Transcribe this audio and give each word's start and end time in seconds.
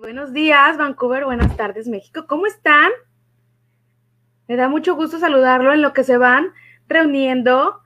Buenos 0.00 0.32
días, 0.32 0.78
Vancouver. 0.78 1.26
Buenas 1.26 1.54
tardes, 1.54 1.86
México. 1.86 2.24
¿Cómo 2.26 2.46
están? 2.46 2.90
Me 4.48 4.56
da 4.56 4.66
mucho 4.66 4.96
gusto 4.96 5.18
saludarlo 5.18 5.70
en 5.74 5.82
lo 5.82 5.92
que 5.92 6.02
se 6.02 6.16
van 6.16 6.46
reuniendo. 6.88 7.78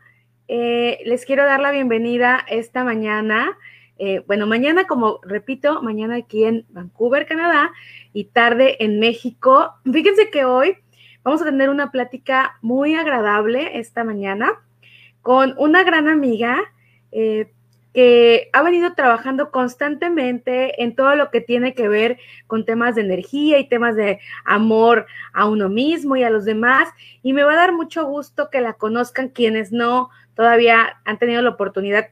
Eh, 0.47 1.01
les 1.05 1.25
quiero 1.25 1.45
dar 1.45 1.59
la 1.59 1.73
bienvenida 1.73 2.47
esta 2.49 2.85
mañana. 2.85 3.59
Eh, 3.99 4.23
bueno, 4.29 4.47
mañana, 4.47 4.87
como 4.87 5.19
repito, 5.23 5.83
mañana 5.83 6.15
aquí 6.15 6.45
en 6.45 6.65
Vancouver, 6.69 7.27
Canadá, 7.27 7.73
y 8.13 8.27
tarde 8.27 8.85
en 8.85 9.01
México. 9.01 9.75
Fíjense 9.85 10.31
que 10.31 10.45
hoy 10.45 10.77
vamos 11.25 11.43
a 11.43 11.47
tener 11.47 11.71
una 11.71 11.91
plática 11.91 12.57
muy 12.63 12.95
agradable 12.95 13.81
esta 13.81 14.05
mañana 14.05 14.53
con 15.23 15.57
una 15.59 15.83
gran 15.83 16.07
amiga. 16.07 16.57
Eh, 17.11 17.53
que 17.97 18.51
ha 18.53 18.61
venido 18.61 18.93
trabajando 18.93 19.51
constantemente 19.51 20.83
en 20.83 20.95
todo 20.95 21.17
lo 21.17 21.31
que 21.31 21.41
tiene 21.41 21.73
que 21.73 21.89
ver 21.89 22.19
con 22.47 22.67
temas 22.67 22.95
de 22.95 23.01
energía 23.01 23.59
y 23.59 23.71
temas 23.71 23.97
de 23.97 24.21
amor 24.45 25.07
a 25.33 25.47
uno 25.47 25.71
mismo 25.71 26.15
y 26.15 26.23
a 26.23 26.29
los 26.29 26.45
demás. 26.45 26.91
Y 27.23 27.33
me 27.33 27.43
va 27.43 27.55
a 27.55 27.57
dar 27.57 27.73
mucho 27.73 28.05
gusto 28.05 28.51
que 28.51 28.61
la 28.61 28.75
conozcan 28.75 29.31
quienes 29.31 29.73
no 29.73 30.11
todavía 30.35 31.01
han 31.07 31.19
tenido 31.19 31.41
la 31.41 31.49
oportunidad 31.49 32.11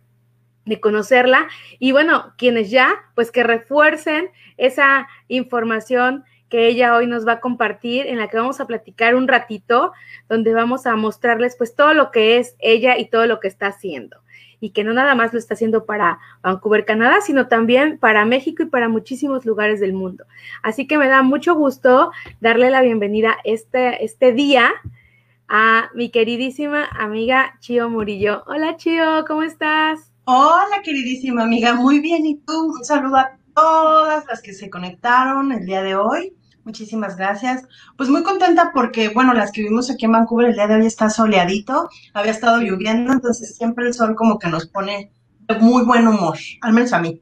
de 0.65 0.81
conocerla. 0.81 1.49
Y 1.79 1.93
bueno, 1.93 2.33
quienes 2.39 2.71
ya, 2.71 3.05
pues 3.15 3.31
que 3.31 3.43
refuercen 3.43 4.31
esa 4.57 5.07
información 5.29 6.25
que 6.49 6.67
ella 6.67 6.97
hoy 6.97 7.07
nos 7.07 7.29
va 7.29 7.33
a 7.33 7.41
compartir, 7.41 8.07
en 8.07 8.17
la 8.17 8.29
que 8.29 8.39
vamos 8.39 8.59
a 8.59 8.67
platicar 8.67 9.17
un 9.17 9.29
ratito, 9.29 9.93
donde 10.31 10.55
vamos 10.55 10.87
a 10.87 10.97
mostrarles 10.97 11.57
pues 11.59 11.75
todo 11.75 11.93
lo 11.93 12.11
que 12.11 12.39
es 12.39 12.57
ella 12.59 12.97
y 12.97 13.11
todo 13.11 13.27
lo 13.27 13.39
que 13.39 13.49
está 13.49 13.67
haciendo 13.67 14.24
y 14.65 14.71
que 14.71 14.83
no 14.83 14.95
nada 14.95 15.15
más 15.15 15.31
lo 15.35 15.39
está 15.39 15.53
haciendo 15.53 15.85
para 15.85 16.21
Vancouver, 16.43 16.87
Canadá, 16.87 17.21
sino 17.21 17.49
también 17.49 17.99
para 17.99 18.25
México 18.25 18.63
y 18.63 18.67
para 18.67 18.89
muchísimos 18.89 19.45
lugares 19.45 19.79
del 19.79 19.93
mundo. 19.93 20.25
Así 20.63 20.87
que 20.87 20.97
me 20.97 21.07
da 21.07 21.21
mucho 21.23 21.55
gusto 21.55 22.13
darle 22.41 22.71
la 22.71 22.81
bienvenida 22.81 23.37
este, 23.45 24.03
este 24.03 24.33
día 24.33 24.73
a 25.49 25.91
mi 25.95 26.09
queridísima 26.09 26.87
amiga 26.87 27.59
Chio 27.61 27.91
Murillo. 27.91 28.43
Hola 28.47 28.79
Chio, 28.79 29.27
¿cómo 29.27 29.43
estás? 29.43 30.11
Hola 30.25 30.81
queridísima 30.83 31.43
amiga, 31.43 31.75
muy 31.75 32.01
bien. 32.01 32.25
¿Y 32.25 32.37
tú? 32.37 32.73
Un 32.79 32.85
saludo 32.87 33.17
a 33.19 33.37
todas 33.55 34.25
las 34.25 34.41
que 34.41 34.55
se 34.55 34.71
conectaron 34.71 35.53
el 35.53 35.67
día 35.67 35.83
de 35.83 35.95
hoy. 35.95 36.33
Muchísimas 36.65 37.17
gracias. 37.17 37.63
Pues 37.97 38.09
muy 38.09 38.23
contenta 38.23 38.71
porque, 38.73 39.11
bueno, 39.11 39.35
las 39.35 39.53
que 39.53 39.61
vivimos 39.63 39.91
aquí 39.91 40.07
en 40.07 40.13
Vancouver 40.13 40.49
el 40.49 40.55
día 40.55 40.67
de 40.67 40.77
hoy 40.77 40.87
está 40.87 41.11
soleadito, 41.11 41.91
había 42.15 42.33
estado 42.33 42.59
lloviendo, 42.61 43.13
entonces 43.13 43.55
siempre 43.57 43.87
el 43.87 43.95
sol 43.95 44.15
como 44.15 44.39
que 44.39 44.49
nos 44.49 44.67
pone 44.67 45.13
de 45.41 45.59
muy 45.59 45.85
buen 45.85 46.09
humor, 46.09 46.39
al 46.63 46.73
menos 46.73 46.93
a 46.93 47.01
mí. 47.01 47.21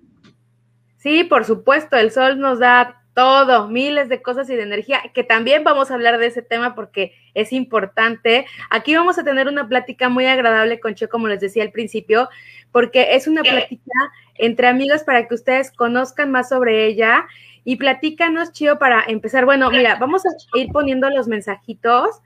Sí, 0.96 1.24
por 1.24 1.44
supuesto, 1.44 1.96
el 1.96 2.12
sol 2.12 2.38
nos 2.38 2.60
da 2.60 3.01
todo, 3.14 3.68
miles 3.68 4.08
de 4.08 4.22
cosas 4.22 4.48
y 4.48 4.56
de 4.56 4.62
energía, 4.62 5.02
que 5.12 5.24
también 5.24 5.64
vamos 5.64 5.90
a 5.90 5.94
hablar 5.94 6.18
de 6.18 6.26
ese 6.26 6.42
tema 6.42 6.74
porque 6.74 7.14
es 7.34 7.52
importante. 7.52 8.46
Aquí 8.70 8.94
vamos 8.94 9.18
a 9.18 9.24
tener 9.24 9.48
una 9.48 9.68
plática 9.68 10.08
muy 10.08 10.26
agradable 10.26 10.80
con 10.80 10.94
Che, 10.94 11.08
como 11.08 11.28
les 11.28 11.40
decía 11.40 11.62
al 11.62 11.72
principio, 11.72 12.28
porque 12.70 13.14
es 13.14 13.26
una 13.26 13.42
plática 13.42 13.92
entre 14.36 14.66
amigos 14.66 15.02
para 15.02 15.28
que 15.28 15.34
ustedes 15.34 15.70
conozcan 15.70 16.30
más 16.30 16.48
sobre 16.48 16.86
ella. 16.86 17.26
Y 17.64 17.76
platícanos, 17.76 18.52
Chío, 18.52 18.78
para 18.78 19.04
empezar. 19.06 19.44
Bueno, 19.44 19.70
mira, 19.70 19.96
vamos 19.96 20.22
a 20.26 20.58
ir 20.58 20.72
poniendo 20.72 21.08
los 21.10 21.28
mensajitos, 21.28 22.20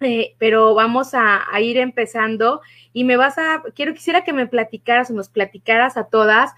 eh, 0.00 0.34
pero 0.38 0.74
vamos 0.74 1.12
a, 1.12 1.44
ir 1.60 1.76
empezando. 1.76 2.62
Y 2.92 3.04
me 3.04 3.16
vas 3.16 3.36
a, 3.38 3.62
quiero, 3.74 3.92
quisiera 3.92 4.24
que 4.24 4.32
me 4.32 4.46
platicaras 4.46 5.10
o 5.10 5.14
nos 5.14 5.28
platicaras 5.28 5.96
a 5.96 6.04
todas 6.04 6.52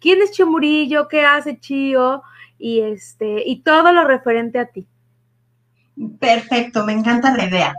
quién 0.00 0.20
es 0.20 0.32
Chío 0.32 0.46
Murillo, 0.46 1.08
qué 1.08 1.22
hace 1.22 1.58
Chío 1.58 2.22
y 2.58 2.80
este, 2.80 3.42
y 3.46 3.62
todo 3.62 3.92
lo 3.92 4.04
referente 4.04 4.58
a 4.58 4.66
ti. 4.66 4.86
Perfecto, 6.18 6.84
me 6.84 6.92
encanta 6.92 7.36
la 7.36 7.46
idea. 7.46 7.74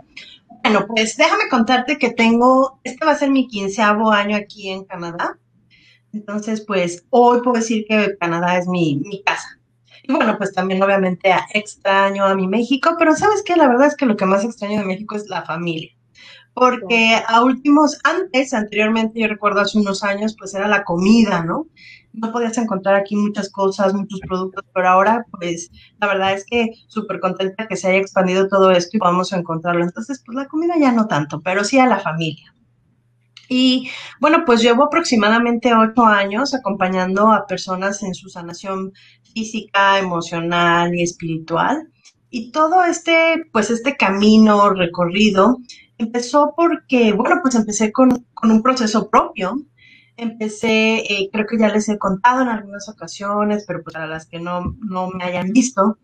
Bueno, 0.62 0.86
pues 0.86 1.16
déjame 1.16 1.48
contarte 1.48 1.98
que 1.98 2.10
tengo, 2.10 2.80
este 2.84 3.04
va 3.04 3.12
a 3.12 3.18
ser 3.18 3.30
mi 3.30 3.46
quinceavo 3.46 4.10
año 4.10 4.36
aquí 4.36 4.70
en 4.70 4.84
Canadá. 4.84 5.38
Entonces, 6.12 6.62
pues 6.62 7.04
hoy 7.10 7.40
puedo 7.42 7.58
decir 7.58 7.84
que 7.88 8.16
Canadá 8.18 8.58
es 8.58 8.66
mi, 8.66 9.00
mi 9.04 9.22
casa. 9.22 9.58
Y 10.02 10.12
bueno, 10.12 10.36
pues 10.38 10.52
también 10.52 10.82
obviamente 10.82 11.30
extraño 11.52 12.24
a 12.24 12.34
mi 12.34 12.48
México, 12.48 12.96
pero 12.98 13.14
sabes 13.14 13.42
qué, 13.44 13.56
la 13.56 13.68
verdad 13.68 13.88
es 13.88 13.96
que 13.96 14.06
lo 14.06 14.16
que 14.16 14.24
más 14.24 14.44
extraño 14.44 14.80
de 14.80 14.86
México 14.86 15.16
es 15.16 15.28
la 15.28 15.42
familia. 15.42 15.90
Porque 16.54 17.22
a 17.26 17.44
últimos, 17.44 17.98
antes, 18.02 18.52
anteriormente, 18.52 19.20
yo 19.20 19.28
recuerdo 19.28 19.60
hace 19.60 19.78
unos 19.78 20.02
años, 20.02 20.34
pues 20.36 20.54
era 20.54 20.66
la 20.66 20.82
comida, 20.82 21.44
¿no? 21.44 21.66
No 22.12 22.32
podías 22.32 22.58
encontrar 22.58 22.96
aquí 22.96 23.16
muchas 23.16 23.50
cosas, 23.50 23.94
muchos 23.94 24.20
productos, 24.20 24.64
pero 24.74 24.88
ahora, 24.88 25.24
pues, 25.30 25.70
la 26.00 26.06
verdad 26.06 26.32
es 26.32 26.44
que 26.46 26.70
súper 26.88 27.20
contenta 27.20 27.68
que 27.68 27.76
se 27.76 27.88
haya 27.88 27.98
expandido 27.98 28.48
todo 28.48 28.70
esto 28.70 28.96
y 28.96 29.00
podamos 29.00 29.32
encontrarlo. 29.32 29.84
Entonces, 29.84 30.22
pues 30.24 30.36
la 30.36 30.46
comida 30.46 30.74
ya 30.78 30.92
no 30.92 31.06
tanto, 31.06 31.40
pero 31.40 31.64
sí 31.64 31.78
a 31.78 31.86
la 31.86 32.00
familia. 32.00 32.54
Y 33.48 33.88
bueno, 34.20 34.44
pues 34.44 34.60
llevo 34.60 34.84
aproximadamente 34.84 35.72
ocho 35.74 36.04
años 36.04 36.54
acompañando 36.54 37.32
a 37.32 37.46
personas 37.46 38.02
en 38.02 38.14
su 38.14 38.28
sanación 38.28 38.92
física, 39.32 39.98
emocional 39.98 40.94
y 40.94 41.02
espiritual. 41.02 41.88
Y 42.30 42.50
todo 42.52 42.84
este, 42.84 43.46
pues 43.52 43.70
este 43.70 43.96
camino 43.96 44.70
recorrido 44.70 45.58
empezó 45.96 46.52
porque, 46.54 47.12
bueno, 47.12 47.36
pues 47.42 47.54
empecé 47.54 47.90
con, 47.90 48.26
un 48.42 48.62
proceso 48.62 49.08
propio. 49.08 49.56
Empecé, 50.18 50.96
eh, 50.98 51.30
creo 51.32 51.46
que 51.46 51.58
ya 51.58 51.68
les 51.68 51.88
he 51.88 51.96
contado 51.96 52.42
en 52.42 52.48
algunas 52.48 52.88
ocasiones, 52.88 53.64
pero 53.66 53.84
pues 53.84 53.94
para 53.94 54.08
las 54.08 54.26
que 54.26 54.40
no, 54.40 54.76
no 54.80 55.10
me 55.10 55.22
hayan 55.22 55.52
visto, 55.52 55.96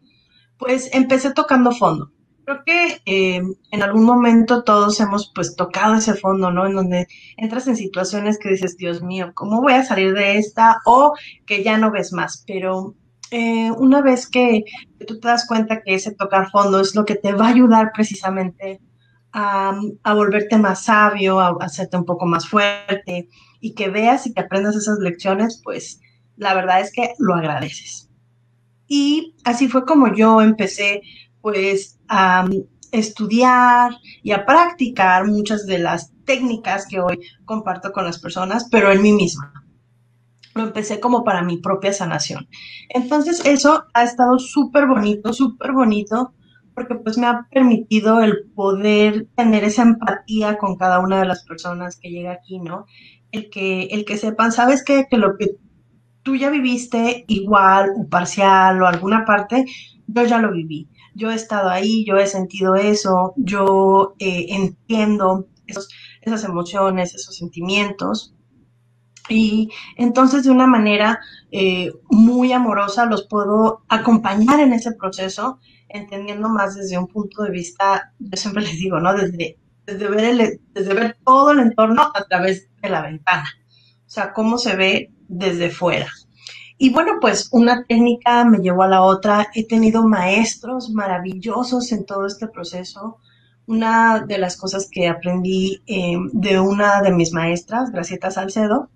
pues 0.56 0.88
empecé 0.92 1.32
tocando 1.32 1.72
fondo. 1.72 2.12
Creo 2.44 2.62
que 2.64 3.00
eh, 3.06 3.42
en 3.72 3.82
algún 3.82 4.04
momento 4.04 4.62
todos 4.62 5.00
hemos 5.00 5.32
pues 5.34 5.56
tocado 5.56 5.97
ese 5.97 6.14
fondo, 6.14 6.53
¿no? 6.53 6.64
En 6.64 6.76
donde 6.76 7.08
entras 7.36 7.66
en 7.66 7.76
situaciones 7.76 8.38
que 8.38 8.50
dices, 8.50 8.76
Dios 8.76 9.03
mío, 9.03 9.32
¿cómo 9.34 9.60
voy 9.60 9.72
a 9.72 9.84
salir 9.84 10.14
de 10.14 10.38
esta? 10.38 10.80
O 10.84 11.14
que 11.44 11.64
ya 11.64 11.76
no 11.76 11.91
ves 11.91 12.12
más. 12.12 12.44
Pero 12.47 12.94
eh, 13.32 13.72
una 13.72 14.00
vez 14.00 14.28
que, 14.28 14.62
tú 15.08 15.19
te 15.19 15.26
das 15.26 15.44
cuenta 15.48 15.82
que 15.82 15.94
ese 15.94 16.14
tocar 16.14 16.50
fondo 16.50 16.80
es 16.80 16.94
lo 16.94 17.04
que 17.04 17.16
te 17.16 17.32
va 17.32 17.47
a 17.47 17.50
ayudar 17.50 17.91
precisamente 17.92 18.80
a, 19.32 19.76
a 20.04 20.14
volverte 20.14 20.56
más 20.56 20.84
sabio, 20.84 21.41
a, 21.41 21.48
a 21.48 21.64
hacerte 21.64 21.97
un 21.97 22.04
poco 22.04 22.26
más 22.26 22.48
fuerte 22.48 23.28
y 23.64 23.72
que 23.72 23.88
veas 23.88 24.26
y 24.26 24.34
que 24.34 24.42
aprendas 24.42 24.76
esas 24.76 24.98
lecciones, 24.98 25.62
pues 25.64 25.98
la 26.36 26.52
verdad 26.52 26.82
es 26.82 26.92
que 26.92 27.14
lo 27.19 27.34
agradeces. 27.34 28.10
Y 28.86 29.36
así 29.42 29.69
fue 29.69 29.86
como 29.86 30.14
yo 30.14 30.42
empecé 30.42 31.00
pues 31.41 31.98
a 32.06 32.47
estudiar 32.92 33.92
y 34.22 34.32
a 34.32 34.44
practicar 34.44 35.26
muchas 35.26 35.64
de 35.64 35.78
las 35.78 36.12
técnicas 36.26 36.86
que 36.86 37.00
hoy 37.00 37.20
comparto 37.47 37.91
con 37.91 38.04
las 38.04 38.19
personas, 38.19 38.69
pero 38.70 38.92
en 38.92 39.00
mí 39.00 39.12
misma. 39.12 39.50
Lo 40.54 40.64
empecé 40.64 41.00
como 41.00 41.24
para 41.24 41.42
mi 41.42 41.56
propia 41.56 41.94
sanación. 41.94 42.47
Entonces 42.91 43.47
eso 43.47 43.84
ha 43.94 44.04
estado 44.04 44.38
súper 44.38 44.86
bonito, 44.86 45.32
súper 45.32 45.72
bonito, 45.72 46.34
porque 46.74 46.97
pues 46.97 47.16
me 47.16 47.26
ha 47.26 47.48
permitido 47.50 48.20
el 48.20 48.50
poder 48.54 49.26
tener 49.34 49.64
esa 49.64 49.82
empatía 49.84 50.58
con 50.58 50.76
cada 50.76 50.98
una 50.98 51.19
de 51.19 51.26
las 51.26 51.47
personas 51.47 51.98
que 51.98 52.10
llega 52.10 52.32
aquí, 52.32 52.60
¿no? 52.60 52.84
El 53.34 53.50
que, 53.50 53.84
el 53.84 54.05
que 54.05 54.17
sepan, 54.17 54.53
¿sabes 54.53 54.84
qué? 54.84 55.06
Que 55.11 55.17
lo 55.17 55.37
que 55.37 55.56
tú 56.22 56.37
ya 56.37 56.50
viviste 56.50 57.25
igual 57.28 57.91
o 57.99 58.09
parcial 58.09 58.81
o 58.83 58.87
alguna 58.87 59.25
parte, 59.25 59.67
yo 60.06 60.25
ya 60.25 60.39
lo 60.39 60.53
viví 60.53 60.89
yo 61.15 61.31
he 61.31 61.34
estado 61.34 61.71
ahí, 61.71 62.05
yo 62.05 62.17
he 62.17 62.27
sentido 62.27 62.75
eso, 62.75 63.34
yo 63.37 64.15
eh, 64.19 64.47
entiendo 64.50 65.47
esas 65.67 66.45
emociones, 66.45 67.15
esos 67.15 67.37
sentimientos. 67.37 68.34
Y 69.28 69.71
entonces 69.97 70.45
de 70.45 70.51
una 70.51 70.66
manera 70.66 71.19
eh, 71.51 71.92
muy 72.10 72.53
amorosa 72.53 73.07
los 73.07 73.27
puedo 73.27 73.83
acompañar 73.89 74.60
en 74.60 74.75
ese 74.75 74.92
proceso, 74.92 75.60
entendiendo 75.89 76.48
más 76.48 76.75
desde 76.75 76.98
un 76.98 77.07
punto 77.07 77.42
de 77.45 77.51
vista, 77.51 78.13
yo 78.19 78.37
siempre 78.37 78.65
les 78.65 78.78
digo, 78.78 79.01
¿no? 79.01 79.15
Desde, 79.15 79.59
desde, 79.86 80.09
ver, 80.09 80.60
desde 80.72 80.95
ver 80.95 81.16
todo 81.25 81.53
el 81.53 81.60
entorno 81.60 82.10
a 82.15 82.25
través 82.25 82.69
de 82.81 82.89
la 82.89 83.03
ventana. 83.03 83.48
O 84.07 84.10
sea, 84.10 84.33
cómo 84.33 84.59
se 84.59 84.77
ve 84.77 85.13
desde 85.28 85.71
fuera. 85.71 86.09
Y 86.77 86.91
bueno, 86.91 87.13
pues 87.21 87.48
una 87.53 87.84
técnica 87.84 88.45
me 88.45 88.59
llevó 88.59 88.83
a 88.83 88.89
la 88.89 89.03
otra. 89.03 89.48
He 89.54 89.66
tenido 89.66 90.07
maestros 90.07 90.91
maravillosos 90.91 91.92
en 91.92 92.04
todo 92.04 92.27
este 92.27 92.48
proceso. 92.48 93.19
Una 93.66 94.21
de 94.21 94.39
las 94.39 94.57
cosas 94.57 94.89
que 94.91 95.09
aprendí 95.09 95.83
eh, 95.87 96.16
de 96.33 96.60
una 96.60 97.01
de 97.01 97.13
mis 97.13 97.33
maestras, 97.33 97.91
Gracieta 97.91 98.30
Salcedo, 98.30 98.91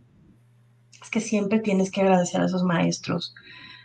es 1.00 1.08
que 1.10 1.20
siempre 1.20 1.60
tienes 1.60 1.90
que 1.90 2.02
agradecer 2.02 2.40
a 2.40 2.46
esos 2.46 2.64
maestros. 2.64 3.34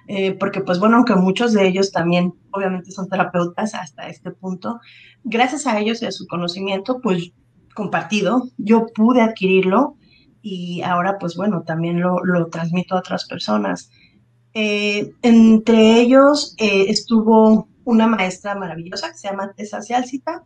Eh, 0.07 0.33
porque 0.33 0.61
pues 0.61 0.79
bueno, 0.79 0.97
aunque 0.97 1.15
muchos 1.15 1.53
de 1.53 1.67
ellos 1.67 1.91
también 1.91 2.33
obviamente 2.51 2.91
son 2.91 3.07
terapeutas 3.07 3.73
hasta 3.73 4.07
este 4.07 4.31
punto, 4.31 4.79
gracias 5.23 5.65
a 5.65 5.79
ellos 5.79 6.01
y 6.01 6.05
a 6.05 6.11
su 6.11 6.27
conocimiento 6.27 6.99
pues 7.01 7.31
compartido, 7.73 8.49
yo 8.57 8.87
pude 8.93 9.21
adquirirlo 9.21 9.95
y 10.41 10.81
ahora 10.81 11.17
pues 11.19 11.35
bueno, 11.35 11.63
también 11.65 12.01
lo, 12.01 12.47
transmito 12.51 12.95
a 12.95 12.99
otras 12.99 13.25
personas. 13.25 13.89
Eh, 14.53 15.13
entre 15.21 16.01
ellos 16.01 16.53
eh, 16.59 16.85
estuvo 16.89 17.69
una 17.85 18.07
maestra 18.07 18.55
maravillosa 18.55 19.09
que 19.09 19.17
se 19.17 19.29
llama 19.29 19.53
Tessa 19.55 19.81
Cialcita. 19.81 20.43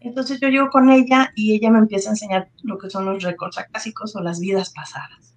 Entonces 0.00 0.38
yo 0.40 0.48
llego 0.48 0.68
con 0.70 0.90
ella 0.90 1.32
y 1.34 1.54
ella 1.54 1.70
me 1.70 1.78
empieza 1.78 2.10
a 2.10 2.12
enseñar 2.12 2.50
lo 2.62 2.78
que 2.78 2.90
son 2.90 3.06
los 3.06 3.22
récords 3.22 3.58
acásicos 3.58 4.14
o 4.14 4.20
las 4.20 4.38
vidas 4.38 4.72
pasadas. 4.72 5.34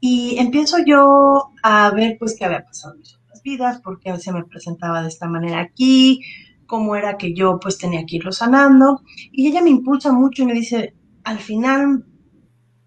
Y 0.00 0.38
empiezo 0.38 0.78
yo 0.84 1.50
a 1.62 1.90
ver 1.90 2.16
pues 2.18 2.36
qué 2.38 2.44
había 2.44 2.64
pasado 2.64 2.94
en 2.94 3.00
mis 3.00 3.14
otras 3.16 3.42
vidas, 3.42 3.80
por 3.80 3.98
qué 4.00 4.16
se 4.18 4.32
me 4.32 4.44
presentaba 4.44 5.02
de 5.02 5.08
esta 5.08 5.28
manera 5.28 5.60
aquí, 5.60 6.20
cómo 6.66 6.94
era 6.94 7.16
que 7.16 7.34
yo 7.34 7.58
pues 7.60 7.78
tenía 7.78 8.04
que 8.06 8.16
irlo 8.16 8.30
sanando. 8.30 9.02
Y 9.32 9.48
ella 9.48 9.62
me 9.62 9.70
impulsa 9.70 10.12
mucho 10.12 10.42
y 10.42 10.46
me 10.46 10.54
dice, 10.54 10.94
al 11.24 11.38
final, 11.38 12.04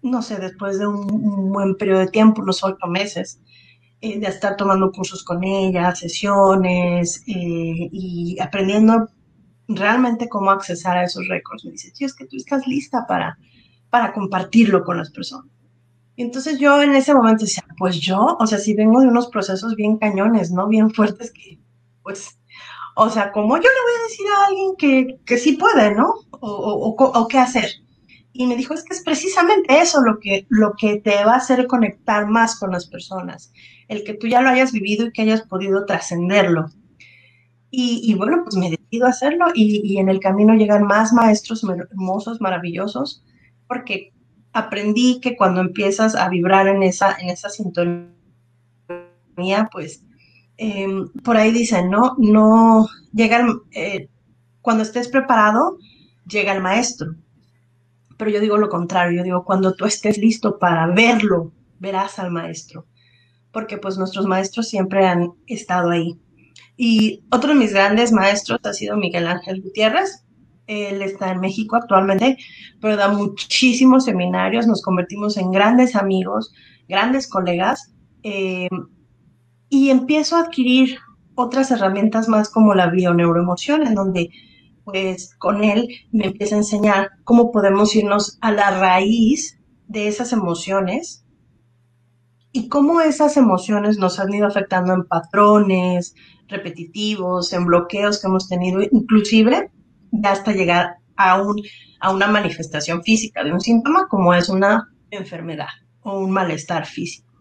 no 0.02 0.22
sé, 0.22 0.38
después 0.38 0.78
de 0.78 0.86
un, 0.86 1.52
buen 1.52 1.76
periodo 1.76 2.00
de 2.00 2.08
tiempo, 2.08 2.42
unos 2.42 2.64
ocho 2.64 2.86
meses, 2.86 3.40
eh, 4.00 4.18
de 4.18 4.26
estar 4.26 4.56
tomando 4.56 4.90
cursos 4.90 5.22
con 5.22 5.44
ella, 5.44 5.94
sesiones 5.94 7.22
eh, 7.26 7.88
y 7.92 8.36
aprendiendo 8.40 9.08
realmente 9.68 10.28
cómo 10.28 10.50
accesar 10.50 10.96
a 10.96 11.04
esos 11.04 11.28
récords. 11.28 11.64
Me 11.64 11.72
dice, 11.72 11.92
tío, 11.92 12.06
es 12.06 12.14
que 12.14 12.26
tú 12.26 12.36
estás 12.36 12.66
lista 12.66 13.04
para, 13.06 13.38
para 13.90 14.12
compartirlo 14.12 14.82
con 14.82 14.96
las 14.96 15.10
personas. 15.10 15.50
Y 16.16 16.22
entonces 16.22 16.58
yo 16.58 16.82
en 16.82 16.94
ese 16.94 17.14
momento 17.14 17.44
decía, 17.44 17.64
pues 17.78 17.98
yo, 17.98 18.36
o 18.38 18.46
sea, 18.46 18.58
si 18.58 18.74
vengo 18.74 19.00
de 19.00 19.08
unos 19.08 19.28
procesos 19.28 19.74
bien 19.76 19.96
cañones, 19.96 20.50
¿no? 20.50 20.68
Bien 20.68 20.90
fuertes 20.90 21.32
que, 21.32 21.58
pues, 22.02 22.38
o 22.96 23.08
sea, 23.08 23.32
como 23.32 23.56
yo 23.56 23.62
le 23.62 23.68
voy 23.68 24.00
a 24.00 24.02
decir 24.04 24.26
a 24.26 24.46
alguien 24.46 24.76
que, 24.76 25.20
que 25.24 25.38
sí 25.38 25.52
puede, 25.52 25.94
¿no? 25.94 26.14
O, 26.30 26.48
o, 26.48 27.04
o, 27.04 27.28
qué 27.28 27.38
hacer. 27.38 27.70
Y 28.32 28.46
me 28.46 28.56
dijo, 28.56 28.74
es 28.74 28.84
que 28.84 28.94
es 28.94 29.02
precisamente 29.02 29.80
eso 29.80 30.02
lo 30.02 30.18
que, 30.18 30.46
lo 30.48 30.74
que 30.78 31.00
te 31.00 31.24
va 31.24 31.34
a 31.34 31.36
hacer 31.36 31.66
conectar 31.66 32.26
más 32.26 32.58
con 32.58 32.72
las 32.72 32.86
personas 32.86 33.52
el 33.92 34.04
que 34.04 34.14
tú 34.14 34.26
ya 34.26 34.40
lo 34.40 34.48
hayas 34.48 34.72
vivido 34.72 35.06
y 35.06 35.12
que 35.12 35.22
hayas 35.22 35.42
podido 35.42 35.84
trascenderlo. 35.86 36.66
Y, 37.74 38.14
bueno, 38.16 38.42
pues 38.44 38.54
me 38.56 38.68
decido 38.68 39.06
a 39.06 39.10
hacerlo 39.10 39.46
y, 39.54 39.96
en 39.96 40.10
el 40.10 40.20
camino 40.20 40.52
llegan 40.52 40.84
más 40.84 41.14
maestros 41.14 41.64
hermosos, 41.64 42.38
maravillosos, 42.38 43.24
porque 43.66 44.12
aprendí 44.52 45.20
que 45.20 45.36
cuando 45.36 45.60
empiezas 45.60 46.14
a 46.14 46.28
vibrar 46.28 46.68
en 46.68 46.82
esa, 46.82 47.16
en 47.18 47.30
esa 47.30 47.48
sintonía, 47.48 48.08
pues 49.70 50.04
em, 50.56 51.08
por 51.24 51.36
ahí 51.36 51.52
dicen, 51.52 51.90
¿no? 51.90 52.14
No 52.18 52.88
llega 53.12 53.46
eh, 53.72 54.08
cuando 54.60 54.82
estés 54.82 55.08
preparado, 55.08 55.78
llega 56.26 56.52
el 56.52 56.60
maestro. 56.60 57.14
Pero 58.18 58.30
yo 58.30 58.40
digo 58.40 58.56
lo 58.56 58.68
contrario, 58.68 59.22
digo, 59.22 59.44
cuando 59.44 59.74
tú 59.74 59.84
estés 59.86 60.18
listo 60.18 60.58
para 60.58 60.86
verlo, 60.86 61.52
verás 61.80 62.18
al 62.18 62.30
maestro 62.30 62.86
porque 63.52 63.78
pues 63.78 63.98
nuestros 63.98 64.26
maestros 64.26 64.68
siempre 64.68 65.06
han 65.06 65.34
estado 65.46 65.90
ahí. 65.90 66.18
Y 66.76 67.22
otro 67.30 67.50
de 67.50 67.54
mis 67.58 67.72
grandes 67.72 68.10
maestros 68.10 68.58
ha 68.64 68.72
sido 68.72 68.96
Miguel 68.96 69.28
Ángel 69.28 69.60
Gutiérrez. 69.60 70.24
Él 70.66 71.02
está 71.02 71.32
en 71.32 71.40
México 71.40 71.76
actualmente, 71.76 72.38
pero 72.80 72.96
da 72.96 73.08
muchísimos 73.08 74.04
seminarios, 74.04 74.66
nos 74.66 74.82
convertimos 74.82 75.36
en 75.36 75.50
grandes 75.50 75.96
amigos, 75.96 76.52
grandes 76.88 77.28
colegas, 77.28 77.92
eh, 78.22 78.68
y 79.68 79.90
empiezo 79.90 80.36
a 80.36 80.40
adquirir 80.40 80.98
otras 81.34 81.70
herramientas 81.70 82.28
más 82.28 82.50
como 82.50 82.74
la 82.74 82.88
bioneuroemoción, 82.88 83.86
en 83.86 83.94
donde 83.94 84.30
pues 84.84 85.34
con 85.38 85.62
él 85.62 85.88
me 86.10 86.26
empieza 86.26 86.56
a 86.56 86.58
enseñar 86.58 87.10
cómo 87.24 87.52
podemos 87.52 87.94
irnos 87.94 88.38
a 88.40 88.52
la 88.52 88.78
raíz 88.78 89.60
de 89.86 90.08
esas 90.08 90.32
emociones 90.32 91.24
y 92.52 92.68
cómo 92.68 93.00
esas 93.00 93.36
emociones 93.36 93.98
nos 93.98 94.18
han 94.18 94.32
ido 94.34 94.46
afectando 94.46 94.92
en 94.92 95.04
patrones 95.04 96.14
repetitivos, 96.48 97.52
en 97.52 97.64
bloqueos 97.64 98.20
que 98.20 98.26
hemos 98.26 98.48
tenido, 98.48 98.82
inclusive 98.82 99.70
hasta 100.22 100.52
llegar 100.52 100.96
a, 101.16 101.40
un, 101.40 101.62
a 102.00 102.10
una 102.10 102.26
manifestación 102.26 103.02
física 103.02 103.44
de 103.44 103.52
un 103.52 103.60
síntoma 103.60 104.06
como 104.08 104.34
es 104.34 104.48
una 104.48 104.88
enfermedad 105.10 105.68
o 106.02 106.18
un 106.18 106.30
malestar 106.30 106.86
físico. 106.86 107.32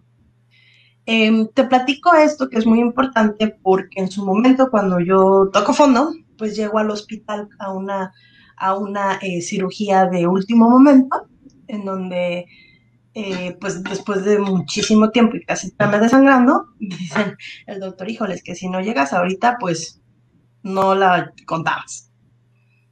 Em, 1.06 1.48
te 1.54 1.64
platico 1.64 2.14
esto 2.14 2.48
que 2.48 2.60
es 2.60 2.66
muy 2.66 2.80
importante 2.80 3.58
porque 3.62 4.00
en 4.00 4.12
su 4.12 4.24
momento 4.26 4.70
cuando 4.70 5.00
yo 5.00 5.50
toco 5.52 5.74
fondo, 5.74 6.14
pues 6.38 6.56
llego 6.56 6.78
al 6.78 6.92
hospital 6.92 7.50
a 7.60 7.74
una, 7.74 8.14
a 8.56 8.76
una 8.76 9.16
eh, 9.22 9.42
cirugía 9.42 10.06
de 10.06 10.28
último 10.28 10.70
momento 10.70 11.28
en 11.68 11.86
donde 11.86 12.46
eh, 13.14 13.58
pues 13.60 13.84
después 13.84 14.24
de 14.24 14.40
muchísimo 14.40 15.10
tiempo 15.10 15.36
y 15.36 15.44
casi 15.44 15.74
me 15.80 16.00
desangrando, 16.00 16.68
dicen 16.80 17.36
el 17.66 17.80
doctor, 17.80 18.10
híjoles, 18.10 18.44
que 18.44 18.56
si 18.56 18.70
no 18.70 18.80
llegas 18.80 19.12
ahorita, 19.12 19.58
pues 19.60 20.02
no 20.64 20.96
la 20.96 21.34
contabas. 21.46 22.11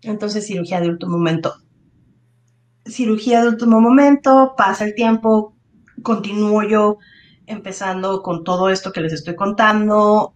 Entonces, 0.01 0.47
cirugía 0.47 0.81
de 0.81 0.89
último 0.89 1.13
momento. 1.13 1.53
Cirugía 2.85 3.41
de 3.41 3.49
último 3.49 3.81
momento, 3.81 4.53
pasa 4.57 4.85
el 4.85 4.95
tiempo, 4.95 5.55
continúo 6.01 6.63
yo 6.63 6.97
empezando 7.45 8.21
con 8.21 8.43
todo 8.43 8.69
esto 8.69 8.91
que 8.91 9.01
les 9.01 9.13
estoy 9.13 9.35
contando, 9.35 10.33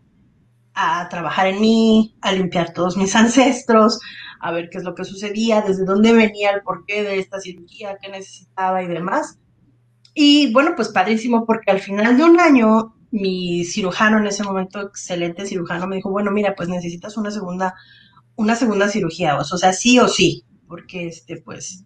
a 0.74 1.08
trabajar 1.10 1.48
en 1.48 1.62
mí, 1.62 2.16
a 2.22 2.32
limpiar 2.32 2.74
todos 2.74 2.98
mis 2.98 3.16
ancestros, 3.16 4.00
a 4.40 4.52
ver 4.52 4.70
qué 4.70 4.80
es 4.80 4.84
lo 4.84 4.96
que 4.96 5.06
sucedía, 5.06 5.62
desde 5.62 5.86
dónde 5.86 6.14
venía 6.14 6.52
el 6.52 6.62
porqué 6.64 7.04
de 7.04 7.20
esta 7.20 7.40
cirugía, 7.40 7.98
qué 8.02 8.10
necesitaba 8.10 8.84
y 8.84 8.88
demás. 8.88 9.40
Y 10.14 10.52
bueno, 10.54 10.74
pues 10.76 10.90
padrísimo, 10.90 11.46
porque 11.46 11.72
al 11.72 11.80
final 11.80 12.18
de 12.18 12.24
un 12.24 12.40
año, 12.40 12.96
mi 13.12 13.64
cirujano 13.64 14.18
en 14.18 14.28
ese 14.28 14.44
momento, 14.44 14.82
excelente 14.82 15.46
cirujano, 15.46 15.88
me 15.88 15.96
dijo, 15.96 16.12
bueno, 16.12 16.32
mira, 16.32 16.56
pues 16.56 16.70
necesitas 16.70 17.18
una 17.18 17.32
segunda, 17.32 17.76
una 18.36 18.56
segunda 18.56 18.88
cirugía, 18.88 19.38
o 19.38 19.44
sea, 19.44 19.74
sí 19.74 20.00
o 20.00 20.08
sí, 20.08 20.44
porque 20.68 21.08
este, 21.08 21.42
pues, 21.42 21.86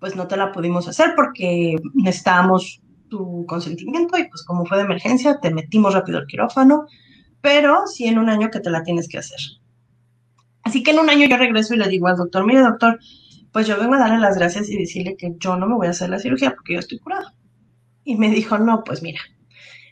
pues 0.00 0.16
no 0.16 0.26
te 0.26 0.36
la 0.36 0.52
pudimos 0.52 0.88
hacer 0.88 1.14
porque 1.14 1.76
necesitábamos 1.94 2.80
tu 3.08 3.46
consentimiento 3.46 4.18
y 4.18 4.28
pues 4.28 4.44
como 4.44 4.66
fue 4.66 4.78
de 4.78 4.84
emergencia, 4.84 5.38
te 5.40 5.52
metimos 5.52 5.94
rápido 5.94 6.18
al 6.18 6.26
quirófano, 6.26 6.86
pero 7.40 7.86
sí 7.86 8.06
en 8.06 8.18
un 8.18 8.28
año 8.28 8.50
que 8.50 8.60
te 8.60 8.70
la 8.70 8.82
tienes 8.82 9.08
que 9.08 9.18
hacer. 9.18 9.38
Así 10.64 10.82
que 10.82 10.90
en 10.90 10.98
un 10.98 11.08
año 11.08 11.26
yo 11.28 11.36
regreso 11.36 11.74
y 11.74 11.78
le 11.78 11.88
digo 11.88 12.08
al 12.08 12.16
doctor, 12.16 12.44
mire 12.44 12.60
doctor, 12.60 12.98
pues 13.52 13.66
yo 13.68 13.78
vengo 13.78 13.94
a 13.94 13.98
darle 13.98 14.18
las 14.18 14.36
gracias 14.36 14.68
y 14.68 14.76
decirle 14.76 15.16
que 15.16 15.34
yo 15.38 15.56
no 15.56 15.68
me 15.68 15.76
voy 15.76 15.86
a 15.86 15.90
hacer 15.90 16.10
la 16.10 16.18
cirugía 16.18 16.54
porque 16.54 16.74
yo 16.74 16.80
estoy 16.80 16.98
curado. 16.98 17.30
Y 18.04 18.16
me 18.16 18.30
dijo, 18.30 18.58
no, 18.58 18.82
pues 18.84 19.02
mira, 19.02 19.20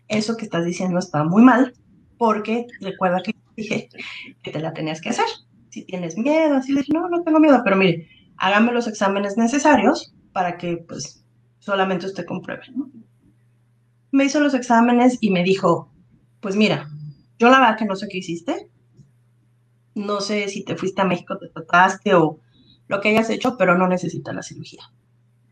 eso 0.09 0.37
que 0.37 0.45
estás 0.45 0.65
diciendo 0.65 0.99
está 0.99 1.25
muy 1.25 1.43
mal, 1.43 1.75
porque 2.19 2.67
recuerda 2.81 3.23
que 3.23 3.35
dije 3.57 3.89
que 4.43 4.51
te 4.51 4.61
la 4.61 4.73
tenías 4.73 5.01
que 5.01 5.11
hacer. 5.11 5.27
Si 5.75 5.85
tienes 5.85 6.17
miedo, 6.17 6.55
así 6.55 6.73
dije, 6.73 6.93
no, 6.93 7.09
no 7.09 7.25
tengo 7.25 7.41
miedo, 7.41 7.61
pero 7.65 7.75
mire, 7.75 8.09
hágame 8.37 8.71
los 8.71 8.87
exámenes 8.87 9.37
necesarios 9.37 10.15
para 10.33 10.57
que 10.57 10.77
pues 10.77 11.27
solamente 11.59 12.07
usted 12.07 12.25
compruebe. 12.25 12.63
Me 14.13 14.25
hizo 14.25 14.39
los 14.39 14.55
exámenes 14.55 15.19
y 15.21 15.31
me 15.31 15.43
dijo, 15.43 15.93
pues 16.39 16.55
mira, 16.55 16.89
yo 17.41 17.49
la 17.49 17.59
verdad 17.59 17.77
que 17.77 17.87
no 17.87 17.97
sé 17.97 18.07
qué 18.07 18.19
hiciste, 18.19 18.71
no 19.97 20.21
sé 20.21 20.47
si 20.47 20.65
te 20.65 20.77
fuiste 20.77 21.03
a 21.03 21.07
México, 21.07 21.39
te 21.39 21.49
trataste 21.49 22.15
o 22.15 22.39
lo 22.87 23.01
que 23.01 23.09
hayas 23.09 23.31
hecho, 23.31 23.57
pero 23.59 23.77
no 23.77 23.89
necesitas 23.89 24.33
la 24.33 24.45
cirugía. 24.45 24.85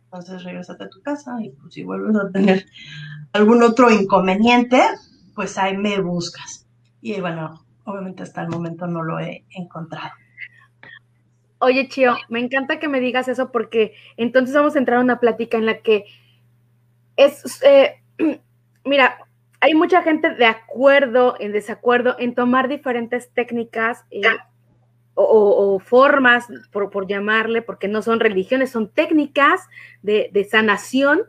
Entonces 0.05 0.45
regresate 0.45 0.85
a 0.85 0.89
tu 0.89 1.03
casa 1.03 1.43
y 1.43 1.51
pues, 1.51 1.75
si 1.75 1.83
vuelves 1.83 2.15
a 2.15 2.31
tener 2.31 2.67
algún 3.33 3.61
otro 3.65 3.91
inconveniente, 3.91 4.83
pues 5.35 5.59
ahí 5.59 5.77
me 5.77 6.01
buscas. 6.01 6.69
Y 7.01 7.21
bueno, 7.21 7.67
obviamente 7.85 8.23
hasta 8.23 8.43
el 8.43 8.49
momento 8.49 8.87
no 8.87 9.03
lo 9.03 9.19
he 9.19 9.45
encontrado. 9.51 10.13
Oye, 11.59 11.89
Chio, 11.89 12.17
me 12.29 12.41
encanta 12.41 12.81
que 12.81 12.89
me 12.89 13.01
digas 13.01 13.29
eso 13.29 13.53
porque 13.53 13.95
entonces 14.17 14.55
vamos 14.55 14.75
a 14.75 14.79
entrar 14.79 14.99
a 14.99 15.03
una 15.03 15.21
plática 15.21 15.57
en 15.59 15.67
la 15.67 15.79
que 15.79 16.07
es, 17.17 17.63
eh, 17.63 18.03
mira, 18.85 19.19
hay 19.61 19.75
mucha 19.75 20.03
gente 20.03 20.35
de 20.35 20.47
acuerdo, 20.47 21.37
en 21.39 21.53
desacuerdo, 21.53 22.17
en 22.19 22.35
tomar 22.35 22.69
diferentes 22.69 23.33
técnicas. 23.33 24.05
Eh, 24.11 24.23
o, 25.15 25.79
formas, 25.79 26.47
por, 26.71 27.07
llamarle, 27.07 27.63
porque 27.63 27.89
no 27.89 28.03
son 28.03 28.21
religiones, 28.21 28.71
son 28.71 28.89
técnicas 28.89 29.61
de, 30.03 30.49
sanación 30.51 31.23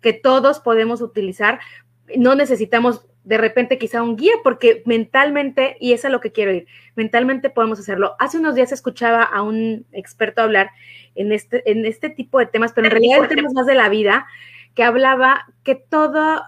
que 0.00 0.12
todos 0.12 0.60
podemos 0.60 1.00
utilizar. 1.00 1.60
No 2.16 2.34
necesitamos 2.34 3.06
de 3.26 3.38
repente 3.38 3.76
quizá 3.76 4.02
un 4.02 4.16
guía, 4.16 4.34
porque 4.44 4.84
mentalmente, 4.86 5.76
y 5.80 5.92
es 5.92 6.04
a 6.04 6.08
lo 6.08 6.20
que 6.20 6.30
quiero 6.30 6.52
ir, 6.52 6.66
mentalmente 6.94 7.50
podemos 7.50 7.80
hacerlo. 7.80 8.14
Hace 8.20 8.38
unos 8.38 8.54
días 8.54 8.70
escuchaba 8.70 9.24
a 9.24 9.42
un 9.42 9.84
experto 9.90 10.42
hablar 10.42 10.70
en 11.16 11.32
este, 11.32 11.68
en 11.68 11.84
este 11.86 12.08
tipo 12.08 12.38
de 12.38 12.46
temas, 12.46 12.72
pero 12.72 12.86
en 12.86 12.92
realidad 12.92 13.24
el 13.24 13.28
tema 13.28 13.48
más 13.52 13.66
de 13.66 13.74
la 13.74 13.88
vida, 13.88 14.28
que 14.76 14.84
hablaba 14.84 15.46
que 15.64 15.74
todo, 15.74 16.40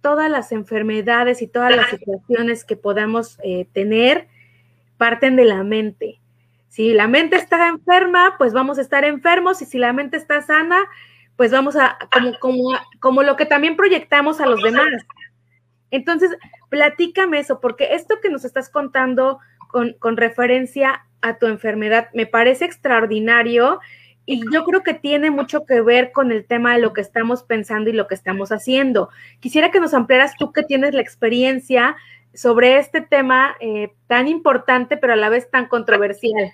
todas 0.00 0.30
las 0.30 0.52
enfermedades 0.52 1.42
y 1.42 1.48
todas 1.48 1.76
las 1.76 1.90
situaciones 1.90 2.64
que 2.64 2.76
podamos 2.76 3.38
eh, 3.44 3.66
tener 3.74 4.26
parten 4.96 5.36
de 5.36 5.44
la 5.44 5.62
mente. 5.64 6.18
Si 6.68 6.94
la 6.94 7.08
mente 7.08 7.36
está 7.36 7.68
enferma, 7.68 8.36
pues 8.38 8.54
vamos 8.54 8.78
a 8.78 8.80
estar 8.80 9.04
enfermos 9.04 9.60
y 9.60 9.66
si 9.66 9.76
la 9.76 9.92
mente 9.92 10.16
está 10.16 10.40
sana, 10.40 10.78
pues 11.36 11.50
vamos 11.52 11.76
a, 11.76 11.98
como, 12.10 12.38
como, 12.38 12.70
como 13.00 13.22
lo 13.22 13.36
que 13.36 13.44
también 13.44 13.76
proyectamos 13.76 14.40
a 14.40 14.46
los 14.46 14.62
demás. 14.62 14.88
Entonces, 15.92 16.30
platícame 16.70 17.38
eso, 17.38 17.60
porque 17.60 17.94
esto 17.94 18.18
que 18.20 18.30
nos 18.30 18.44
estás 18.44 18.68
contando 18.70 19.38
con, 19.68 20.16
referencia 20.16 21.06
a 21.20 21.38
tu 21.38 21.46
enfermedad 21.46 22.08
me 22.14 22.26
parece 22.26 22.64
extraordinario 22.64 23.78
y 24.26 24.42
yo 24.52 24.64
creo 24.64 24.82
que 24.82 24.94
tiene 24.94 25.30
mucho 25.30 25.64
que 25.66 25.80
ver 25.80 26.12
con 26.12 26.32
el 26.32 26.44
tema 26.46 26.74
de 26.74 26.80
lo 26.80 26.92
que 26.92 27.00
estamos 27.00 27.42
pensando 27.42 27.90
y 27.90 27.92
lo 27.92 28.06
que 28.06 28.14
estamos 28.14 28.52
haciendo. 28.52 29.10
Quisiera 29.40 29.70
que 29.70 29.80
nos 29.80 29.94
ampliaras 29.94 30.34
tú 30.36 30.52
que 30.52 30.62
tienes 30.62 30.94
la 30.94 31.02
experiencia 31.02 31.96
sobre 32.34 32.78
este 32.78 33.00
tema 33.00 33.56
eh, 33.60 33.92
tan 34.06 34.28
importante, 34.28 34.96
pero 34.96 35.12
a 35.12 35.16
la 35.16 35.28
vez 35.28 35.50
tan 35.50 35.66
controversial. 35.66 36.52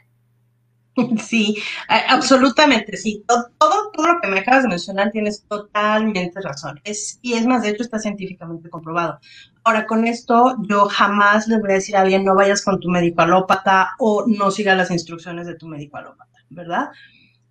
Sí, 1.22 1.56
absolutamente, 1.88 2.96
sí. 2.96 3.24
Todo, 3.26 3.50
todo, 3.58 4.06
lo 4.06 4.20
que 4.20 4.28
me 4.28 4.40
acabas 4.40 4.62
de 4.62 4.68
mencionar 4.68 5.10
tienes 5.10 5.44
totalmente 5.44 6.40
razón. 6.40 6.80
Es, 6.84 7.18
y 7.22 7.34
es 7.34 7.46
más, 7.46 7.62
de 7.62 7.70
hecho, 7.70 7.82
está 7.82 7.98
científicamente 7.98 8.70
comprobado. 8.70 9.18
Ahora, 9.64 9.86
con 9.86 10.06
esto, 10.06 10.56
yo 10.68 10.86
jamás 10.86 11.46
le 11.48 11.58
voy 11.60 11.70
a 11.70 11.74
decir 11.74 11.96
a 11.96 12.02
alguien 12.02 12.24
no 12.24 12.34
vayas 12.34 12.62
con 12.62 12.80
tu 12.80 12.88
médico 12.88 13.22
alópata 13.22 13.90
o 13.98 14.24
no 14.26 14.50
siga 14.50 14.74
las 14.74 14.90
instrucciones 14.90 15.46
de 15.46 15.56
tu 15.56 15.66
médico 15.66 15.98
alópata, 15.98 16.38
¿verdad? 16.48 16.88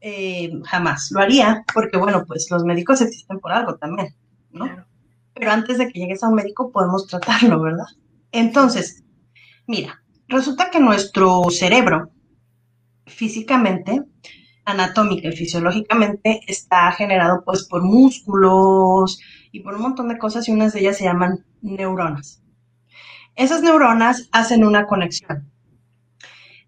Eh, 0.02 0.52
jamás 0.66 1.10
lo 1.12 1.22
haría, 1.22 1.64
porque 1.74 1.98
bueno, 1.98 2.24
pues 2.26 2.48
los 2.50 2.64
médicos 2.64 3.02
existen 3.02 3.40
por 3.40 3.52
algo 3.52 3.76
también, 3.76 4.16
¿no? 4.52 4.86
Pero 5.34 5.52
antes 5.52 5.78
de 5.78 5.88
que 5.88 6.00
llegues 6.00 6.24
a 6.24 6.30
un 6.30 6.36
médico 6.36 6.72
podemos 6.72 7.08
tratarlo, 7.08 7.62
¿verdad? 7.62 7.86
Entonces, 8.32 9.04
mira, 9.68 10.02
resulta 10.28 10.70
que 10.72 10.80
nuestro 10.80 11.44
cerebro 11.50 12.12
físicamente, 13.08 14.04
anatómica 14.66 15.30
y 15.30 15.36
fisiológicamente 15.36 16.42
está 16.48 16.92
generado 16.92 17.44
pues 17.46 17.68
por 17.68 17.84
músculos 17.84 19.20
y 19.52 19.62
por 19.62 19.76
un 19.76 19.82
montón 19.82 20.10
de 20.10 20.18
cosas 20.18 20.48
y 20.48 20.52
unas 20.52 20.74
de 20.74 20.82
ellas 20.82 20.98
se 20.98 21.06
llaman 21.06 21.46
neuronas. 21.62 22.44
Esas 23.36 23.62
neuronas 23.62 24.30
hacen 24.32 24.64
una 24.64 24.86
conexión. 24.86 25.50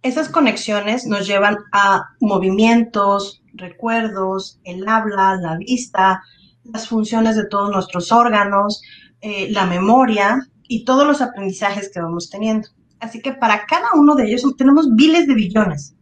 Esas 0.02 0.30
conexiones 0.30 1.06
nos 1.06 1.28
llevan 1.28 1.58
a 1.74 2.06
movimientos, 2.22 3.44
recuerdos, 3.54 4.62
el 4.64 4.88
habla, 4.88 5.36
la 5.36 5.58
vista, 5.58 6.24
las 6.64 6.88
funciones 6.88 7.36
de 7.36 7.48
todos 7.48 7.70
nuestros 7.70 8.12
órganos, 8.12 8.82
eh, 9.22 9.50
la 9.52 9.66
memoria 9.66 10.48
y 10.70 10.86
todos 10.86 11.06
los 11.06 11.22
aprendizajes 11.22 11.92
que 11.92 12.00
vamos 12.00 12.30
teniendo. 12.30 12.70
Así 13.00 13.22
que 13.22 13.34
para 13.34 13.66
cada 13.66 13.94
uno 13.96 14.16
de 14.16 14.28
ellos 14.28 14.44
tenemos 14.56 14.88
miles 14.88 15.28
de 15.28 15.34
billones, 15.34 15.96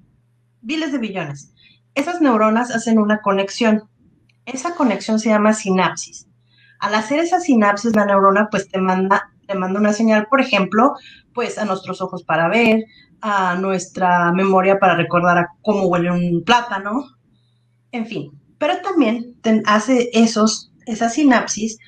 miles 0.67 0.91
de 0.91 0.97
billones. 0.97 1.53
Esas 1.95 2.21
neuronas 2.21 2.75
hacen 2.75 2.99
una 2.99 3.21
conexión. 3.21 3.89
Esa 4.45 4.75
conexión 4.75 5.19
se 5.19 5.29
llama 5.29 5.53
sinapsis. 5.53 6.27
Al 6.79 6.93
hacer 6.93 7.19
esa 7.19 7.39
sinapsis, 7.39 7.95
la 7.95 8.05
neurona 8.05 8.49
pues 8.51 8.69
te 8.69 8.79
manda, 8.79 9.31
te 9.47 9.55
manda 9.55 9.79
una 9.79 9.93
señal, 9.93 10.27
por 10.27 10.41
ejemplo, 10.41 10.93
pues 11.33 11.57
a 11.57 11.65
nuestros 11.65 12.01
ojos 12.01 12.23
para 12.23 12.49
ver, 12.49 12.83
a 13.21 13.55
nuestra 13.55 14.31
memoria 14.33 14.77
para 14.77 14.95
recordar 14.95 15.37
a 15.37 15.47
cómo 15.61 15.87
huele 15.87 16.11
un 16.11 16.43
plátano, 16.43 17.05
en 17.91 18.05
fin. 18.05 18.31
Pero 18.59 18.81
también 18.81 19.35
hace 19.65 20.09
esos, 20.13 20.71
esa 20.85 21.09
sinapsis 21.09 21.79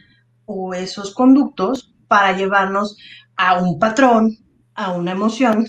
o 0.46 0.74
esos 0.74 1.14
conductos 1.14 1.94
para 2.08 2.36
llevarnos 2.36 2.98
a 3.36 3.62
un 3.62 3.78
patrón, 3.78 4.38
a 4.74 4.94
una 4.94 5.12
emoción 5.12 5.68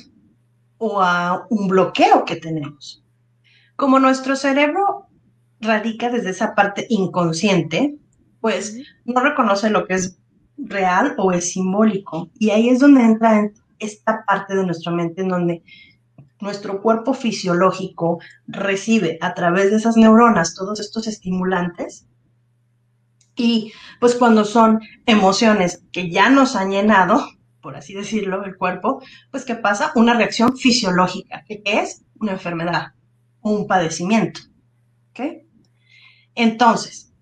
o 0.79 1.03
a 1.03 1.47
un 1.51 1.69
bloqueo 1.69 2.25
que 2.25 2.37
tenemos. 2.37 3.00
Como 3.81 3.99
nuestro 3.99 4.37
cerebro 4.37 5.07
radica 5.59 6.11
desde 6.11 6.29
esa 6.29 6.55
parte 6.55 6.85
inconsciente, 6.91 7.97
pues 8.39 8.77
no 9.07 9.23
reconoce 9.23 9.71
lo 9.71 9.87
que 9.87 9.95
es 9.95 10.19
real 10.59 11.15
o 11.17 11.33
es 11.33 11.53
simbólico. 11.53 12.29
Y 12.39 12.51
ahí 12.51 12.69
es 12.69 12.81
donde 12.81 13.01
entra 13.01 13.51
esta 13.79 14.23
parte 14.27 14.55
de 14.55 14.67
nuestra 14.67 14.93
mente 14.93 15.23
en 15.23 15.29
donde 15.29 15.63
nuestro 16.41 16.83
cuerpo 16.83 17.15
fisiológico 17.15 18.19
recibe 18.47 19.17
a 19.23 19.33
través 19.33 19.71
de 19.71 19.79
esas 19.79 19.97
neuronas 19.97 20.55
todos 20.55 20.79
estos 20.79 21.07
estimulantes. 21.07 22.07
Y 23.35 23.73
pues 23.99 24.15
cuando 24.15 24.45
son 24.45 24.81
emociones 25.07 25.83
que 25.91 26.11
ya 26.11 26.29
nos 26.29 26.55
han 26.55 26.71
llenado, 26.71 27.27
por 27.63 27.77
así 27.77 27.95
decirlo, 27.95 28.45
el 28.45 28.59
cuerpo, 28.59 29.03
pues 29.31 29.47
que 29.47 29.55
pasa 29.55 29.91
una 29.95 30.13
reacción 30.13 30.55
fisiológica, 30.55 31.45
que 31.49 31.63
es 31.65 32.05
una 32.19 32.33
enfermedad 32.33 32.93
un 33.43 33.67
padecimiento. 33.67 34.41
Entonces, 36.35 37.13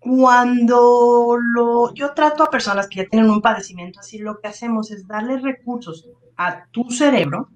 cuando 0.00 1.36
lo, 1.40 1.94
yo 1.94 2.12
trato 2.12 2.42
a 2.42 2.50
personas 2.50 2.88
que 2.88 2.96
ya 2.96 3.08
tienen 3.08 3.30
un 3.30 3.40
padecimiento 3.40 4.00
así, 4.00 4.18
lo 4.18 4.40
que 4.40 4.48
hacemos 4.48 4.90
es 4.90 5.06
darle 5.06 5.38
recursos 5.38 6.08
a 6.36 6.66
tu 6.72 6.90
cerebro 6.90 7.48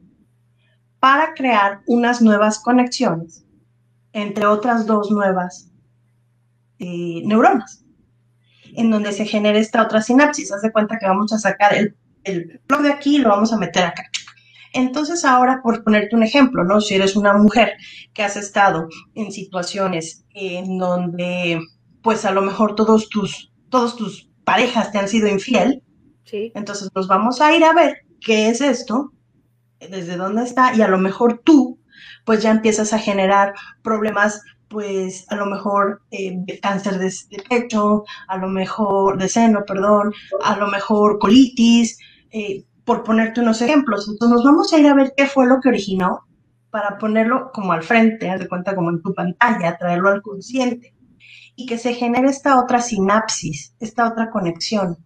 para 1.00 1.34
crear 1.34 1.80
unas 1.86 2.22
nuevas 2.22 2.58
conexiones 2.58 3.44
entre 4.12 4.46
otras 4.46 4.86
dos 4.86 5.10
nuevas 5.10 5.70
eh, 6.78 7.22
neuronas, 7.24 7.84
en 8.74 8.90
donde 8.90 9.12
se 9.12 9.26
genera 9.26 9.58
esta 9.58 9.82
otra 9.82 10.00
sinapsis. 10.00 10.52
Haz 10.52 10.62
de 10.62 10.72
cuenta 10.72 10.98
que 10.98 11.06
vamos 11.06 11.32
a 11.32 11.38
sacar 11.38 11.74
el, 11.74 11.96
el 12.24 12.60
blog 12.66 12.82
de 12.82 12.92
aquí 12.92 13.16
y 13.16 13.18
lo 13.18 13.30
vamos 13.30 13.52
a 13.52 13.58
meter 13.58 13.84
acá. 13.84 14.04
Entonces 14.72 15.24
ahora, 15.24 15.60
por 15.62 15.82
ponerte 15.84 16.16
un 16.16 16.22
ejemplo, 16.22 16.64
¿no? 16.64 16.80
Si 16.80 16.94
eres 16.94 17.16
una 17.16 17.32
mujer 17.34 17.74
que 18.12 18.22
has 18.22 18.36
estado 18.36 18.88
en 19.14 19.32
situaciones 19.32 20.24
en 20.34 20.78
donde, 20.78 21.60
pues 22.02 22.24
a 22.24 22.32
lo 22.32 22.42
mejor 22.42 22.74
todos 22.74 23.08
tus, 23.08 23.52
todos 23.68 23.96
tus 23.96 24.30
parejas 24.44 24.92
te 24.92 24.98
han 24.98 25.08
sido 25.08 25.28
infiel, 25.28 25.82
sí. 26.24 26.52
entonces 26.54 26.88
nos 26.94 27.06
vamos 27.08 27.40
a 27.40 27.54
ir 27.54 27.64
a 27.64 27.72
ver 27.72 27.98
qué 28.20 28.48
es 28.48 28.60
esto, 28.60 29.12
desde 29.80 30.16
dónde 30.16 30.42
está, 30.42 30.74
y 30.74 30.82
a 30.82 30.88
lo 30.88 30.98
mejor 30.98 31.40
tú, 31.44 31.78
pues 32.24 32.42
ya 32.42 32.50
empiezas 32.50 32.92
a 32.92 32.98
generar 32.98 33.54
problemas 33.82 34.42
pues 34.68 35.24
a 35.30 35.36
lo 35.36 35.46
mejor 35.46 36.02
eh, 36.10 36.44
cáncer 36.60 36.98
de, 36.98 37.10
pecho, 37.48 38.04
a 38.28 38.36
lo 38.36 38.48
mejor 38.48 39.18
de 39.18 39.28
seno, 39.28 39.64
perdón, 39.66 40.12
a 40.42 40.56
lo 40.56 40.68
mejor 40.68 41.18
colitis, 41.18 41.98
eh, 42.30 42.64
por 42.88 43.04
ponerte 43.04 43.42
unos 43.42 43.60
ejemplos. 43.60 44.08
Entonces 44.08 44.36
nos 44.36 44.44
vamos 44.44 44.72
a 44.72 44.78
ir 44.78 44.86
a 44.86 44.94
ver 44.94 45.12
qué 45.14 45.26
fue 45.26 45.46
lo 45.46 45.60
que 45.60 45.68
originó 45.68 46.22
para 46.70 46.96
ponerlo 46.96 47.50
como 47.52 47.74
al 47.74 47.82
frente, 47.82 48.30
haz 48.30 48.40
de 48.40 48.48
cuenta 48.48 48.74
como 48.74 48.88
en 48.88 49.02
tu 49.02 49.12
pantalla, 49.12 49.76
traerlo 49.76 50.08
al 50.08 50.22
consciente 50.22 50.94
y 51.54 51.66
que 51.66 51.76
se 51.76 51.92
genere 51.92 52.30
esta 52.30 52.58
otra 52.58 52.80
sinapsis, 52.80 53.74
esta 53.78 54.08
otra 54.08 54.30
conexión. 54.30 54.96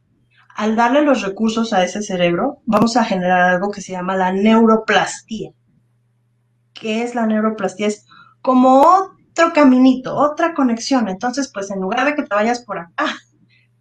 Al 0.54 0.76
darle 0.76 1.02
los 1.02 1.22
recursos 1.22 1.72
a 1.72 1.82
ese 1.82 2.02
cerebro, 2.02 2.58
vamos 2.66 2.96
a 2.96 3.04
generar 3.04 3.50
algo 3.50 3.72
que 3.72 3.80
se 3.80 3.90
llama 3.90 4.16
la 4.16 4.30
neuroplastía. 4.30 5.50
¿Qué 6.72 7.02
es 7.02 7.16
la 7.16 7.26
neuroplastía? 7.26 7.88
Es 7.88 8.06
como 8.42 8.82
otro 8.82 9.52
caminito, 9.52 10.14
otra 10.14 10.54
conexión. 10.54 11.08
Entonces, 11.08 11.50
pues 11.52 11.68
en 11.72 11.80
lugar 11.80 12.04
de 12.04 12.14
que 12.14 12.22
te 12.22 12.34
vayas 12.34 12.62
por 12.64 12.78
acá, 12.78 13.06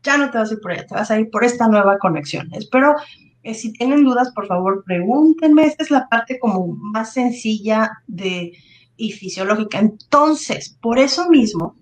ya 0.02 0.18
no 0.18 0.32
te 0.32 0.40
vas 0.40 0.50
a 0.50 0.54
ir 0.56 0.60
por 0.60 0.72
allá, 0.72 0.88
te 0.88 0.96
vas 0.96 1.12
a 1.12 1.20
ir 1.20 1.30
por 1.30 1.44
esta 1.44 1.68
nueva 1.68 2.00
conexión. 2.00 2.48
Espero, 2.54 2.96
eh, 3.44 3.54
si 3.54 3.74
tienen 3.74 4.04
dudas, 4.04 4.32
por 4.34 4.48
favor, 4.48 4.84
pregúntenme. 4.86 5.66
Esta 5.66 5.84
es 5.84 5.92
la 5.92 6.08
parte 6.10 6.40
como 6.40 6.68
más 6.68 7.14
sencilla 7.14 7.92
de, 8.08 8.54
y 8.98 9.12
fisiológica. 9.12 9.80
Entonces, 9.80 10.78
por 10.82 11.00
eso 11.00 11.30
mismo, 11.30 11.76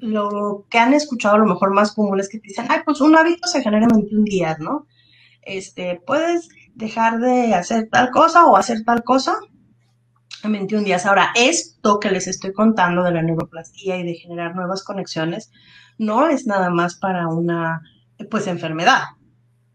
lo 0.00 0.64
que 0.70 0.78
han 0.78 0.94
escuchado 0.94 1.34
a 1.34 1.38
lo 1.38 1.46
mejor 1.46 1.74
más 1.74 1.92
común 1.92 2.18
es 2.18 2.28
que 2.28 2.38
te 2.38 2.48
dicen, 2.48 2.66
ay, 2.70 2.80
pues 2.84 3.00
un 3.00 3.16
hábito 3.16 3.46
se 3.46 3.62
genera 3.62 3.84
en 3.84 3.96
21 3.96 4.24
días, 4.24 4.58
¿no? 4.58 4.86
Este, 5.42 6.00
puedes 6.06 6.48
dejar 6.74 7.20
de 7.20 7.54
hacer 7.54 7.88
tal 7.90 8.10
cosa 8.10 8.46
o 8.46 8.56
hacer 8.56 8.84
tal 8.84 9.04
cosa 9.04 9.38
21 10.42 10.84
días. 10.84 11.06
Ahora, 11.06 11.30
esto 11.34 11.98
que 12.00 12.10
les 12.10 12.26
estoy 12.26 12.52
contando 12.52 13.02
de 13.02 13.12
la 13.12 13.22
neuroplastía 13.22 13.96
y 13.98 14.04
de 14.04 14.14
generar 14.14 14.54
nuevas 14.54 14.82
conexiones, 14.82 15.50
no 15.98 16.28
es 16.28 16.46
nada 16.46 16.70
más 16.70 16.96
para 16.96 17.28
una, 17.28 17.82
pues, 18.30 18.46
enfermedad, 18.46 19.02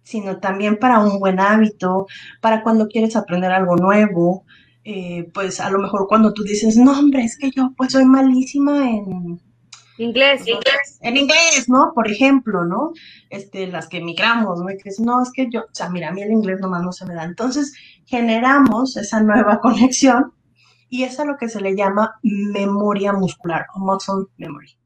sino 0.04 0.40
también 0.40 0.78
para 0.78 1.00
un 1.00 1.20
buen 1.20 1.40
hábito, 1.40 2.08
para 2.42 2.64
cuando 2.64 2.88
quieres 2.88 3.16
aprender 3.16 3.52
algo 3.52 3.76
nuevo, 3.76 4.46
eh, 4.84 5.30
pues 5.34 5.60
a 5.60 5.70
lo 5.70 5.80
mejor 5.80 6.08
cuando 6.08 6.34
tú 6.34 6.44
dices, 6.44 6.78
no, 6.78 6.98
hombre, 6.98 7.24
es 7.24 7.38
que 7.38 7.52
yo 7.52 7.72
pues 7.78 7.92
soy 7.92 8.06
malísima 8.06 8.90
en 8.90 9.40
inglés, 9.98 10.44
en 11.02 11.18
inglés, 11.18 11.70
¿no? 11.70 11.92
Por 11.94 12.10
ejemplo, 12.10 12.66
¿no? 12.66 12.92
Este, 13.30 13.68
las 13.68 13.88
que 13.88 13.98
emigramos, 13.98 14.60
¿no? 14.60 14.66
que 14.68 14.90
es, 14.90 15.00
no, 15.00 15.22
es 15.22 15.32
que 15.32 15.48
yo, 15.52 15.62
o 15.62 15.74
sea, 15.74 15.90
mira, 15.90 16.10
a 16.10 16.12
mí 16.12 16.22
el 16.22 16.32
inglés 16.32 16.60
nomás 16.60 16.82
no 16.82 16.92
se 16.92 17.06
me 17.06 17.14
da. 17.14 17.24
Entonces, 17.24 17.74
generamos 18.06 18.98
esa 18.98 19.22
nueva 19.22 19.60
conexión 19.62 20.34
y 20.90 21.04
es 21.04 21.20
a 21.20 21.26
lo 21.26 21.38
que 21.38 21.50
se 21.50 21.62
le 21.62 21.76
llama 21.76 22.16
memoria 22.24 23.14
muscular 23.14 23.68
o 23.76 23.80
muscle 23.80 24.26
memory. 24.38 24.81